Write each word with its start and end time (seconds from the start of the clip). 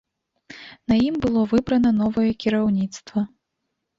На 0.91 0.95
ім 1.07 1.15
было 1.25 1.43
выбрана 1.51 1.91
новае 2.01 2.31
кіраўніцтва. 2.45 3.27